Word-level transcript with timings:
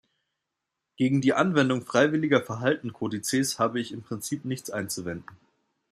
Gegen 0.97 1.21
die 1.21 1.35
Anwendung 1.35 1.83
freiwilliger 1.85 2.41
Verhaltenskodizes 2.41 3.59
habe 3.59 3.79
ich 3.79 3.91
im 3.91 4.01
Prinzip 4.01 4.45
nichts 4.45 4.71
einzuwenden. 4.71 5.37